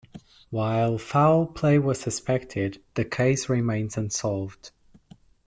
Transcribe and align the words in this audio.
While 0.49 0.97
foul 0.97 1.45
play 1.45 1.77
was 1.77 1.99
suspected, 1.99 2.81
the 2.95 3.05
case 3.05 3.49
remains 3.49 3.97
unsolved. 3.99 4.71